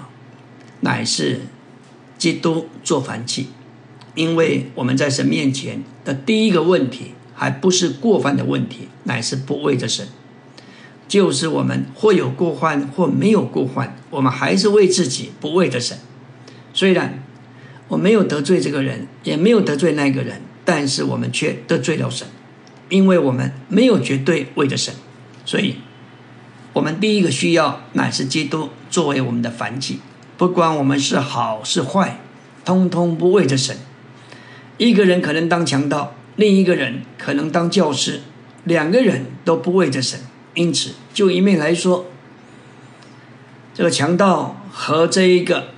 [0.83, 1.41] 乃是
[2.19, 3.49] 基督做凡祭，
[4.15, 10.07] 因为我们在神面前的第一个问题，还不是过犯的问题，乃是不为着神，
[11.09, 15.99] 就是我们或有过患或没有过患，我们还是为自己不为着神。
[16.75, 17.22] 虽然
[17.93, 22.27] 我没有得罪这个人，也没有得罪那个人，但是我们却得罪了神，
[22.89, 24.95] 因为我们没有绝对为着神，
[25.45, 25.77] 所以
[26.73, 30.01] 我们第一个需要乃是基督作为我们的凡祭。
[30.39, 32.19] 不管我们是好是坏，
[32.65, 33.77] 通通不为着神。
[34.79, 38.23] 一个人可能当强盗，另一个人可能当教师，
[38.65, 40.19] 两个人都不为着神。
[40.55, 42.07] 因此，就一面来说，
[43.75, 45.69] 这个强盗和这一个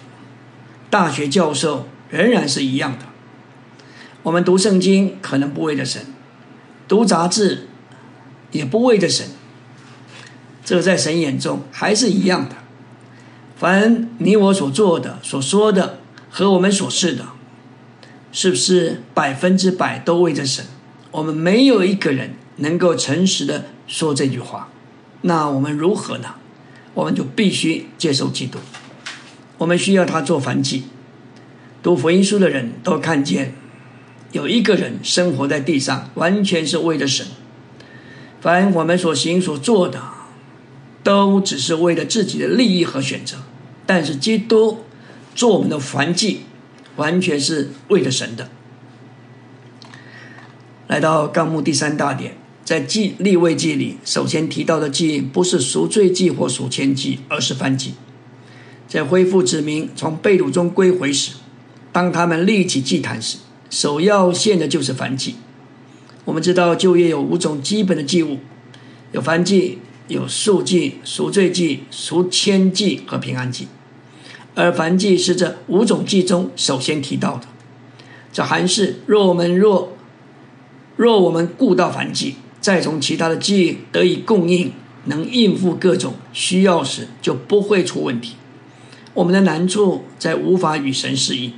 [0.89, 3.07] 大学教授仍然是一样的。
[4.23, 6.01] 我们读圣经可能不为着神，
[6.87, 7.67] 读杂志
[8.53, 9.27] 也不为着神，
[10.65, 12.55] 这在神眼中还是一样的。
[13.57, 15.99] 凡你我所做的、所说的
[16.31, 17.27] 和我们所示的，
[18.31, 20.65] 是不是百分之百都为着神？
[21.11, 24.69] 我们没有一个人能够诚实的说这句话。
[25.23, 26.37] 那我们如何呢？
[26.95, 28.61] 我们就必须接受基督。
[29.59, 30.85] 我们需要他做凡祭。
[31.85, 33.53] 读福音书的人都看见，
[34.33, 37.27] 有一个人生活在地上，完全是为了神。
[38.41, 40.03] 凡我们所行所做的，
[41.03, 43.37] 都只是为了自己的利益和选择。
[43.85, 44.79] 但是基督
[45.35, 46.45] 做我们的凡祭，
[46.97, 48.49] 完全是为了神的。
[50.87, 57.93] 来到纲目第三大点，在祭立位祭里，首先提到的祭不是赎罪祭或赎愆祭，而是燔祭。
[58.89, 61.33] 在恢复子民从被掳中归回时，
[61.95, 63.39] 当他们立起祭坛时，
[63.71, 65.37] 首要献的就是燔祭。
[66.27, 68.41] 我们知道旧约有五种基本的祭物，
[69.13, 69.79] 有燔祭。
[70.07, 73.69] 有赎祭、赎罪祭、赎愆祭和平安祭，
[74.55, 77.47] 而凡祭是这五种祭中首先提到的。
[78.31, 79.97] 这还是若我们若
[80.97, 84.73] 若我们顾到凡祭，再从其他的祭得以供应，
[85.07, 88.35] 能应付各种需要时，就不会出问题。
[89.15, 91.55] 我们的难处在无法与神适应，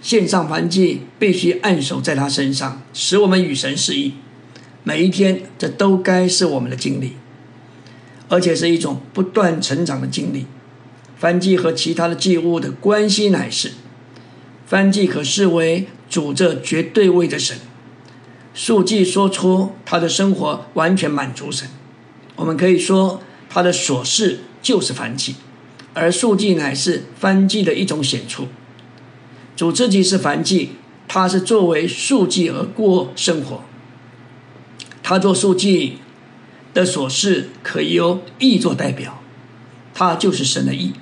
[0.00, 4.14] 献上凡祭必须按手在他身上，使我们与神示意。
[4.82, 7.12] 每一天，这都该是我们的经历。
[8.30, 10.46] 而且是一种不断成长的经历。
[11.18, 13.72] 翻祭和其他的祭物的关系乃是：
[14.66, 17.58] 翻祭可视为主这绝对位的神，
[18.54, 21.68] 数祭说出他的生活完全满足神。
[22.36, 25.34] 我们可以说他的所事就是翻祭，
[25.92, 28.46] 而数祭乃是翻祭的一种显出。
[29.56, 30.72] 主自己是凡祭，
[31.08, 33.62] 他是作为数祭而过生活。
[35.02, 35.98] 他做数祭。
[36.72, 39.20] 的所事可以由义做代表，
[39.92, 40.92] 他就是神的义。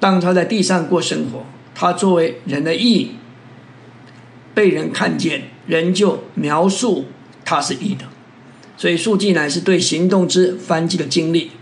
[0.00, 1.46] 当他在地上过生活，
[1.76, 3.12] 他作为人的义
[4.52, 7.04] 被人看见，人就描述
[7.44, 8.06] 他是义的。
[8.76, 11.52] 所以数据乃是对行动之凡祭的经历，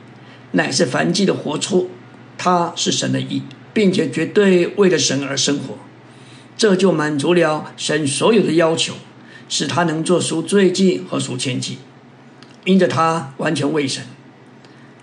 [0.52, 1.90] 乃是凡祭的活出。
[2.38, 3.42] 他是神的义，
[3.74, 5.76] 并且绝对为了神而生活，
[6.56, 8.94] 这就满足了神所有的要求，
[9.48, 11.78] 使他能做赎罪祭和赎愆祭。
[12.64, 14.04] 因着他完全为神，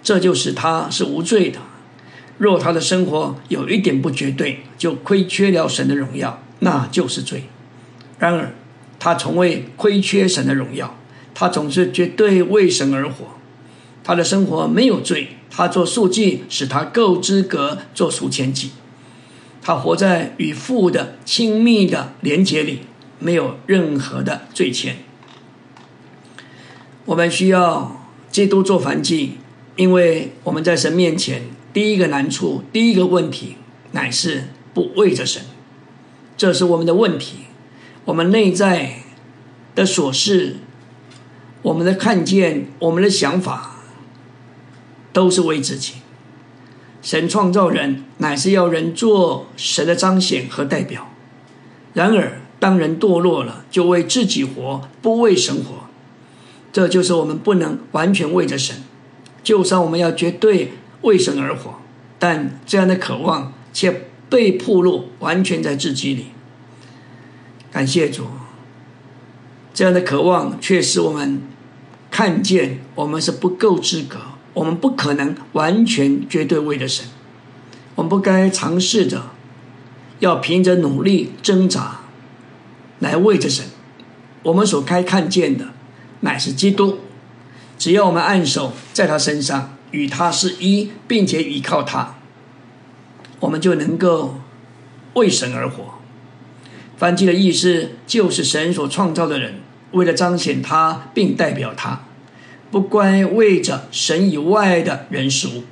[0.02, 1.60] 这就使他是无罪的。
[2.38, 7.44] 若他的生活有一点不绝对，就亏缺了神的荣耀，那就是罪。
[8.18, 8.56] 然而，
[8.98, 10.98] 他从未亏缺神的荣耀，
[11.36, 13.28] 他总是绝对为神而活。
[14.04, 18.72] 他的生活没有罪，他做数记使他够资格做数千记。
[19.72, 22.82] 他活在与父的亲密的连结里，
[23.20, 24.96] 没有任何的罪愆。
[27.06, 29.38] 我们需要基督做凡祭，
[29.78, 33.56] 因为我们在神面前第一个难处、第一个问题，
[33.94, 35.42] 乃是不为着神。
[36.36, 37.46] 这是我们的问题，
[38.04, 38.96] 我们内在
[39.74, 40.58] 的琐事，
[41.62, 43.78] 我们的看见，我们的想法，
[45.14, 46.01] 都是为自己。
[47.02, 51.08] 神创造人，乃是要人做神的彰显和代表。
[51.94, 55.88] 然而，当人堕落了，就为自己活，不为神活。
[56.72, 58.78] 这就是我们不能完全为着神。
[59.44, 61.80] 就算我们要绝对为神而活，
[62.20, 66.28] 但这样的渴望却被暴露，完全在自己里。
[67.72, 68.26] 感谢主，
[69.74, 71.42] 这样的渴望却使我们
[72.12, 74.20] 看见我们是不够资格。
[74.54, 77.06] 我们不可能完全绝对为了神，
[77.96, 79.32] 我们不该尝试着
[80.20, 82.02] 要凭着努力挣扎
[83.00, 83.66] 来为着神。
[84.44, 85.68] 我们所该看见的
[86.22, 87.00] 乃是基督，
[87.78, 92.16] 只要我们按手在他身上，与他是一，并且依靠他，
[93.40, 94.40] 我们就能够
[95.14, 95.96] 为神而活。
[96.98, 102.02] 翻记的意思就是神所创造的人，为了彰显他并代表他。
[102.72, 105.64] 不该为着神以外的人事物，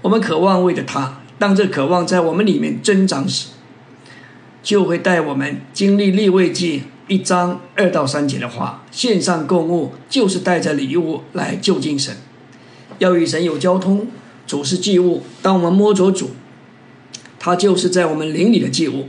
[0.00, 1.18] 我们渴望为着他。
[1.38, 3.48] 当这渴望在我们里面增长时，
[4.62, 12.16] 就会带我们经历立位记一章二到三节的话：线上购物就是带着礼物来就近神，
[12.98, 14.08] 要与神有交通。
[14.46, 16.30] 主是祭物，当我们摸着主，
[17.38, 19.08] 他就是在我们灵里的祭物，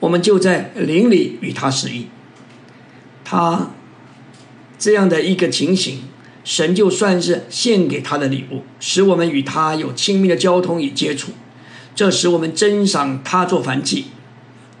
[0.00, 2.06] 我们就在灵里与他适应。
[3.24, 3.70] 他
[4.78, 6.02] 这样的一个情形。
[6.48, 11.32] 神就算是献给他的礼物，使我们与他有亲密的交通与接触，
[11.94, 14.06] 这使我们珍赏他做凡祭，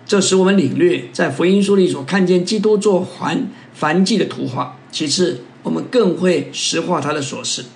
[0.06, 4.78] 这使我们领略在福音书里所看见基督做凡凡祭的图画。
[4.90, 7.66] 其次，我们更会实化他的所事，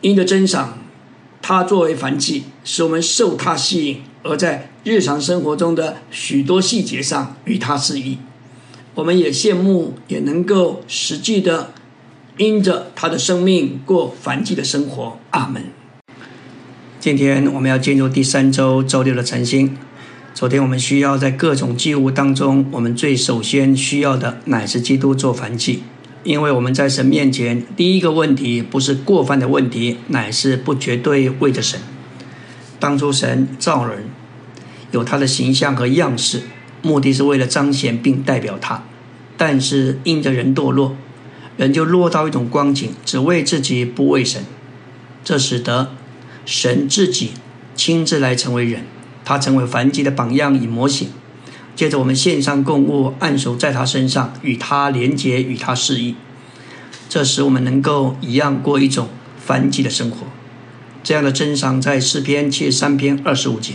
[0.00, 0.78] 因着珍赏
[1.42, 8.20] 他作为凡祭，使我们受他吸引，而在日常生活中的许多细节上与他适应。
[8.94, 11.72] 我们也羡慕，也能够实际的。
[12.38, 15.64] 因着他的生命过凡祭的生活，阿门。
[16.98, 19.76] 今天我们要进入第三周周六的晨星。
[20.32, 25.82] 昨天我们需要在各种祭物当中，我们最首先需要的乃是基督做凡祭，
[26.24, 31.78] 因为我们在神面前第一个问题不是过犯的问题，乃是不绝对为着神。
[32.80, 34.04] 当初神造人，
[34.90, 36.40] 有他的形象和样式，
[36.80, 38.84] 目的是为了彰显并代表他，
[39.36, 40.96] 但是因着人堕落。
[41.56, 44.44] 人就落到一种光景，只为自己不为神，
[45.22, 45.92] 这使得
[46.44, 47.32] 神自己
[47.74, 48.84] 亲自来成为人，
[49.24, 51.08] 他成为凡祭的榜样与模型。
[51.74, 56.14] 接着我们献上供物，按手在他身上，与他连结，与他示意，
[57.08, 60.26] 这使我们能够一样过一种凡祭的生活。
[61.02, 63.74] 这样的真赏在诗篇七十三篇二十五节：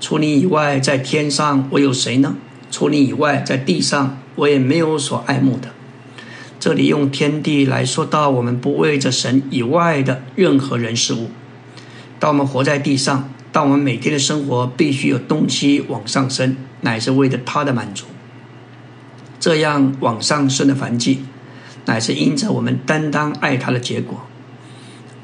[0.00, 2.36] 除你以外，在天上我有谁呢？
[2.70, 5.75] 除你以外，在地上我也没有所爱慕的。
[6.58, 11.28] 这里用天地来说到我们不为着神以外的任何人事物。
[12.18, 18.06] 当我们活在地上，当我们每天的生活必须有东西往上升，乃是为了他的满足。
[19.38, 21.20] 这样往上升的凡迹，
[21.84, 24.22] 乃是因着我们担当爱他的结果。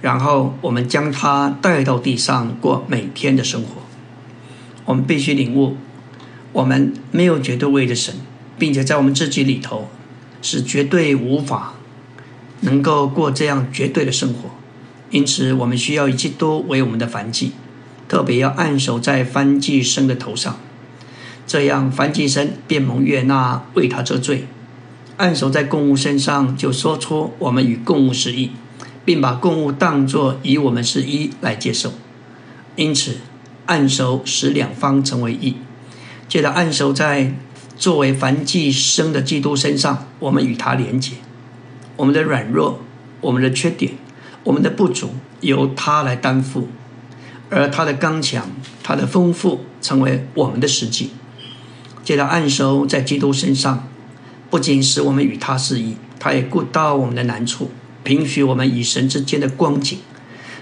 [0.02, 3.82] 然后我们将他带到地上过每天的生活。
[4.84, 5.76] 我们必须领悟，
[6.52, 8.16] 我们没有绝对为着神，
[8.58, 9.88] 并且在我们自己里头。
[10.42, 11.74] 是绝对无法
[12.60, 14.50] 能够过这样绝对的生活，
[15.10, 17.52] 因此我们需要以基督为我们的凡祭，
[18.08, 20.58] 特别要按守在凡祭生的头上，
[21.46, 24.46] 这样凡祭生便蒙悦纳，为他遮罪。
[25.16, 28.50] 按守在供物身上，就说出我们与供物是一，
[29.04, 31.92] 并把供物当作与我们是一来接受。
[32.74, 33.18] 因此，
[33.66, 35.56] 按守使两方成为一，
[36.28, 37.34] 接着按守在。
[37.82, 41.14] 作为凡寄生的基督身上，我们与他连结，
[41.96, 42.78] 我们的软弱、
[43.20, 43.94] 我们的缺点、
[44.44, 46.68] 我们的不足，由他来担负；
[47.50, 48.48] 而他的刚强、
[48.84, 51.10] 他的丰富，成为我们的实际。
[52.04, 53.88] 接着暗收在基督身上，
[54.48, 57.72] 不仅使我们与他适一，他也顾到我们的难处，
[58.04, 59.98] 平许我们与神之间的光景，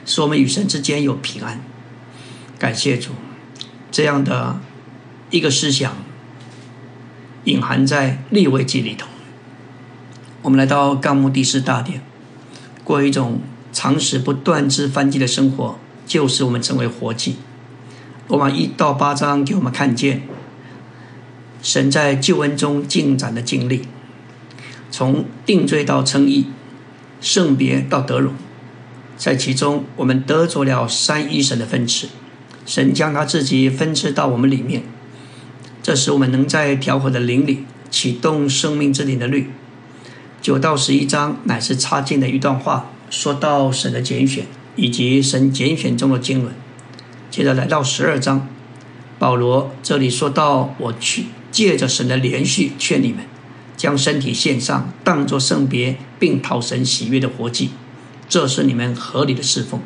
[0.07, 1.61] 使我们与神之间有平安。
[2.59, 3.11] 感谢主，
[3.91, 4.59] 这样的
[5.29, 5.95] 一个思想。
[7.45, 9.07] 隐含在立位记里头。
[10.43, 12.03] 我们来到纲目第四大点，
[12.85, 13.41] 过一种
[13.73, 17.37] 长时不断之翻祭的生活，就是我们成为活祭。
[18.29, 20.23] 罗马一到八章给我们看见
[21.63, 23.83] 神在救恩中进展的经历，
[24.91, 26.47] 从定罪到称义，
[27.21, 28.33] 圣别到得荣，
[29.17, 32.09] 在其中我们得着了三一神的分赐，
[32.65, 34.85] 神将他自己分赐到我们里面，
[35.83, 39.51] 这使我们能在调和的灵里启动生命之灵的律。
[40.43, 46.53] 九到十一章乃是插进的一段话，说到神的拣选以及神拣选中的经纶。
[47.31, 48.49] 接着来到十二章，
[49.19, 53.19] 保罗这里说到：“我去借着神的连续劝你们，
[53.77, 57.71] 将身体献上，当作圣别，并讨神喜悦的活祭，
[58.29, 59.81] 这是你们合理的侍奉。”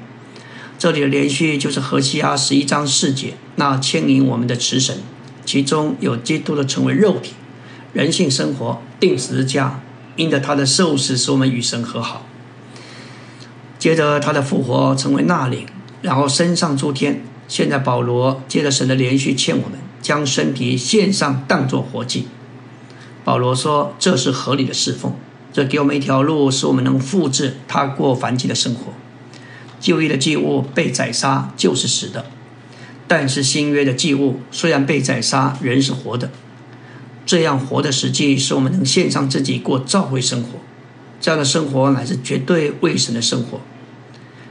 [0.78, 4.98] 这里的连续就是何西阿十一章四节，那牵引我们的慈神，
[5.44, 7.34] 其中有基督的成为肉体，
[7.92, 9.80] 人性生活定十字架。
[10.16, 12.24] 因着他的受死，使我们与神和好；
[13.80, 15.66] 接着他的复活，成为纳领，
[16.02, 17.24] 然后升上诸天。
[17.48, 22.28] 现在保罗接着神的连续欠我们，将身体献上，当作活祭。
[23.24, 25.14] 保罗说：“这是合理的侍奉，
[25.52, 28.92] 这给我们一条路，使我们能复制他过凡间的生活。
[29.80, 32.26] 旧约的祭物被宰杀就是死的，
[33.06, 36.30] 但是新约的祭物虽然被宰杀，人是活的。”
[37.26, 40.58] 这样活的实际，是我们能献上自己过教会生活。
[41.20, 43.60] 这样的生活乃是绝对为神的生活。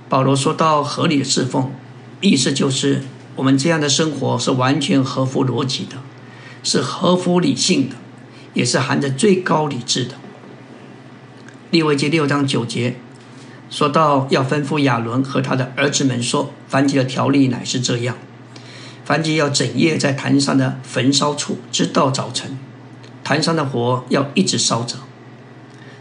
[0.10, 1.72] 保罗说到合理的侍奉，
[2.20, 3.04] 意思就是
[3.36, 5.98] 我们这样的生活是完全合乎逻辑的，
[6.64, 7.96] 是合乎理性的，
[8.56, 10.16] 也是含着最高理智的。
[11.70, 12.96] 利未记六章九节
[13.70, 18.18] 说到要吩咐亚伦和他的儿子们说，凡祭的条例乃是这样。
[19.06, 22.58] 凡祭要整夜在坛上的焚烧处，直到早晨。
[23.24, 24.98] 坛上的火要一直烧着。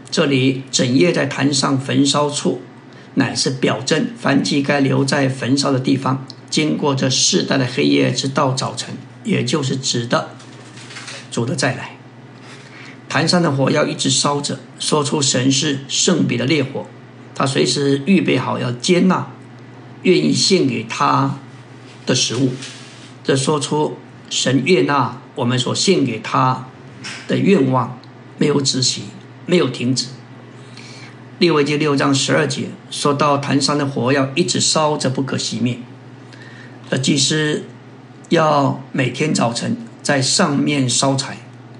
[0.09, 2.61] 这里整夜在坛上焚烧处，
[3.15, 10.29] 乃是表征凡祭该留在焚烧的地方，经过这世代的黑夜，直到早晨，也就是指的
[11.31, 11.97] 主的再来。
[13.09, 16.85] 坛上的火要一直烧着，说出神是圣别的烈火，
[17.35, 19.31] 他随时预备好要接纳
[20.03, 21.37] 愿意献给他
[22.05, 22.53] 的食物。
[23.23, 23.97] 这说出
[24.29, 26.67] 神悦纳我们所献给他
[27.27, 27.97] 的愿望，
[28.37, 29.03] 没有止息，
[29.45, 30.07] 没有停止。
[31.39, 35.79] 利未记六章十二节说到坛上的火要一直烧着，不可熄灭。
[36.89, 37.63] 而祭司
[38.29, 41.37] 要每天早晨在上面烧柴，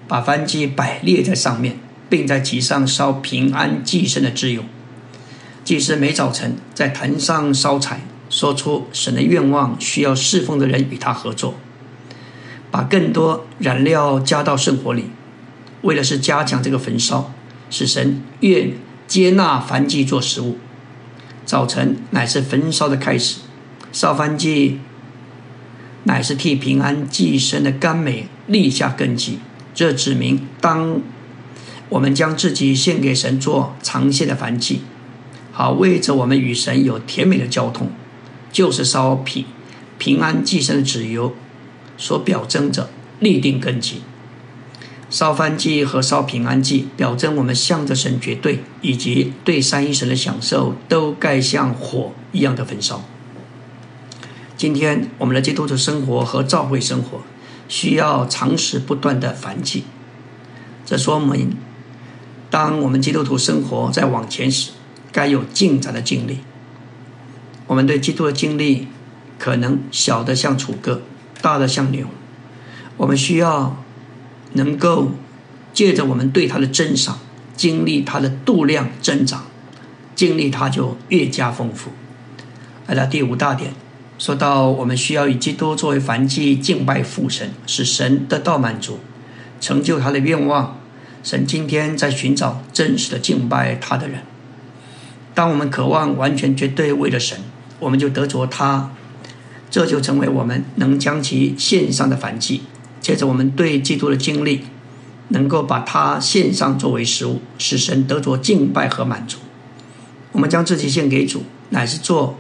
[0.08, 1.78] 把燔祭摆列在上面，
[2.10, 4.64] 并在其上烧平安祭牲的脂油。
[5.64, 8.02] 祭司每早晨在坛上烧柴。
[8.34, 11.54] 说出神的愿望，需要侍奉的人与他合作，
[12.72, 15.06] 把更多燃料加到圣火里，
[15.84, 17.32] 为了是加强这个焚烧，
[17.70, 18.72] 使神愿
[19.08, 20.58] 接纳燔祭做食物。
[21.46, 23.42] 早晨乃是焚烧的开始，
[23.92, 24.80] 烧燔祭
[26.06, 29.38] 乃是替平安寄生的甘美立下根基。
[29.76, 31.00] 这指明，当
[31.90, 34.82] 我们将自己献给神做长线的燔祭，
[35.52, 37.92] 好为着我们与神有甜美的交通。
[38.54, 39.44] 就是烧平
[39.98, 41.34] 平安祭生的纸油，
[41.98, 42.90] 所表征着
[43.20, 44.02] 立定根基。
[45.10, 53.04] 烧翻祭和烧平安祭，表征我们向着神绝对，以及对三一神的享受，都该像火一样的焚烧。
[54.58, 57.22] 今天我们的基督徒生活和教会生活，
[57.68, 59.84] 需要常时不断的反祭。
[60.86, 61.56] 这说明，
[62.50, 64.72] 当我们基督徒生活在往前时，
[65.12, 66.40] 该有进展的经历。
[67.68, 68.88] 我们对基督的经历，
[69.40, 71.02] 可能小的像楚歌，
[71.42, 72.08] 大的像牛。
[72.98, 73.78] 我们需要
[74.54, 75.12] 能够
[75.74, 77.20] 借着我们对他的珍赏，
[77.56, 79.46] 经历他的度量增长，
[80.14, 81.92] 经历他就越加丰富。
[82.86, 83.74] 来到第五大点，
[84.20, 89.00] 说到我们需要以基督作为凡祭敬拜父神，使神得到满足，
[89.60, 90.80] 成就他的愿望。
[91.24, 94.24] 神今天在寻找真实的敬拜他的人。
[95.34, 97.40] 当我们渴望完全绝对为了神。
[97.84, 98.92] 我们就得着他，
[99.70, 102.62] 这就成为我们能将其献上的反祭。
[103.02, 104.62] 借着，我们对基督的经历，
[105.28, 109.40] 能够把它献上作为食物，使神得着敬拜和满足。
[110.32, 112.38] 我们将自己献给主，乃是做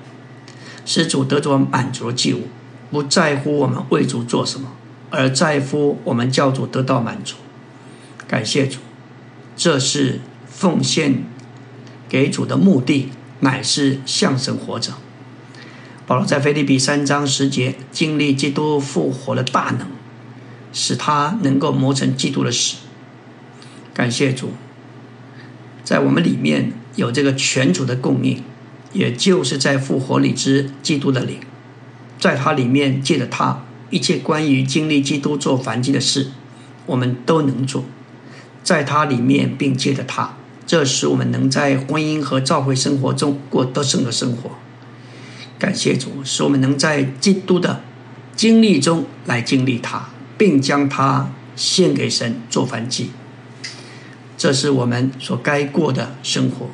[0.85, 2.47] 使主得着满足的祭物，
[2.89, 4.71] 不在乎我们为主做什么，
[5.09, 7.35] 而在乎我们教主得到满足。
[8.25, 8.79] 感谢主，
[9.57, 11.25] 这是奉献
[12.07, 13.09] 给主的目的，
[13.41, 14.93] 乃是向神活着。
[16.05, 19.87] 保罗在腓立比三章十节经历基督复活的大能，
[20.73, 22.75] 使他能够磨成基督的死。
[23.93, 24.49] 感谢主，
[25.83, 28.43] 在我们里面有这个全主的供应，
[28.91, 31.39] 也就是在复活里之基督的灵，
[32.19, 36.31] 在他里面借着他，一切关于经历基督做凡祭的事，
[36.85, 37.85] 我们都能做，
[38.61, 40.35] 在他里面并借着他，
[40.67, 44.51] 这使我们能在婚姻和教会生活中过得胜的生活。
[45.63, 47.79] 感谢主，使我们能在基督的
[48.35, 53.11] 经历中来经历他，并将他献给神做凡祭。
[54.37, 56.67] 这是我们所该过的生活，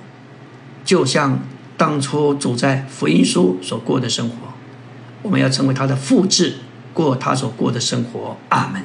[0.83, 1.39] 就像
[1.77, 4.35] 当初主在福音书所过的生活。
[5.21, 6.55] 我们要成为他的复制，
[6.91, 8.37] 过他所过的生活。
[8.49, 8.81] 阿门。